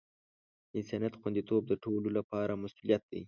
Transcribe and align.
د 0.69 0.73
انسانیت 0.81 1.13
خوندیتوب 1.19 1.61
د 1.67 1.73
ټولو 1.83 2.07
لپاره 2.17 2.59
مسؤولیت 2.63 3.03
دی. 3.11 3.19